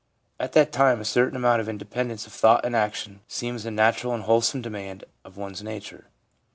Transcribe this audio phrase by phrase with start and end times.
[0.39, 4.15] At that time a certain amount of independence of thought and action seems a natural
[4.15, 6.07] and wholesome demand of one's nature.